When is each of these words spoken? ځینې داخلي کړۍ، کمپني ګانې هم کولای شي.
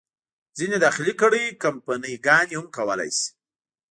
ځینې 0.57 0.77
داخلي 0.85 1.13
کړۍ، 1.21 1.45
کمپني 1.63 2.13
ګانې 2.25 2.55
هم 2.59 2.65
کولای 2.77 3.09
شي. 3.17 3.27